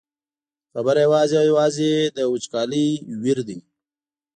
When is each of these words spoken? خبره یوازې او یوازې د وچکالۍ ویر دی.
خبره 0.73 0.99
یوازې 1.05 1.35
او 1.41 1.45
یوازې 1.51 1.91
د 2.17 2.19
وچکالۍ 2.31 2.87
ویر 3.21 3.39
دی. 3.47 3.57